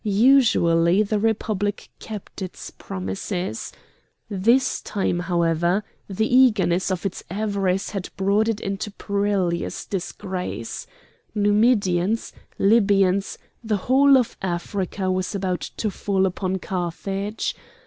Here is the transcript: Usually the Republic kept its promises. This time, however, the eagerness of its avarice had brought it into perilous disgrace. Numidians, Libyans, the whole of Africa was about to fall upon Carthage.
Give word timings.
Usually 0.03 1.03
the 1.03 1.19
Republic 1.19 1.89
kept 1.99 2.41
its 2.41 2.71
promises. 2.71 3.71
This 4.31 4.81
time, 4.81 5.19
however, 5.19 5.83
the 6.09 6.25
eagerness 6.25 6.89
of 6.89 7.05
its 7.05 7.23
avarice 7.29 7.91
had 7.91 8.09
brought 8.17 8.47
it 8.47 8.59
into 8.59 8.89
perilous 8.89 9.85
disgrace. 9.85 10.87
Numidians, 11.35 12.33
Libyans, 12.57 13.37
the 13.63 13.77
whole 13.77 14.17
of 14.17 14.37
Africa 14.41 15.11
was 15.11 15.35
about 15.35 15.61
to 15.77 15.91
fall 15.91 16.25
upon 16.25 16.57
Carthage. 16.57 17.53